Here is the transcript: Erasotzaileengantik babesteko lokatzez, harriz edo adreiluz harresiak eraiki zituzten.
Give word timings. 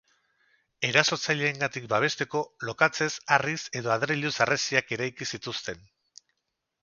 Erasotzaileengantik 0.87 1.83
babesteko 1.91 2.41
lokatzez, 2.69 3.09
harriz 3.35 3.59
edo 3.81 3.93
adreiluz 3.97 4.33
harresiak 4.45 4.95
eraiki 4.97 5.29
zituzten. 5.35 5.85